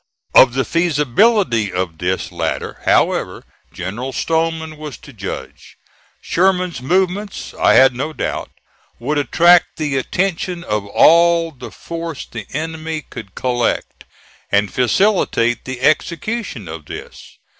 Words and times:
Of 0.33 0.55
the 0.55 0.65
feasibility 0.65 1.71
of 1.71 1.99
this 1.99 2.31
latter, 2.31 2.81
however, 2.85 3.43
General 3.71 4.13
Stoneman 4.13 4.77
was 4.77 4.97
to 4.97 5.13
judge. 5.13 5.77
Sherman's 6.23 6.81
movements, 6.81 7.53
I 7.53 7.73
had 7.75 7.93
no 7.93 8.11
doubt, 8.11 8.49
would 8.97 9.19
attract 9.19 9.77
the 9.77 9.97
attention 9.97 10.63
of 10.63 10.87
all 10.87 11.51
the 11.51 11.69
force 11.69 12.25
the 12.25 12.47
enemy 12.51 13.03
could 13.11 13.35
collect, 13.35 14.05
and 14.51 14.73
facilitate 14.73 15.65
the 15.65 15.81
execution 15.81 16.67
of 16.67 16.85
this. 16.85 17.37